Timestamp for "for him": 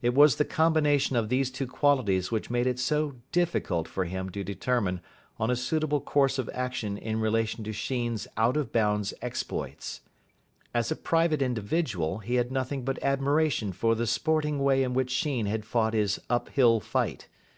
3.86-4.30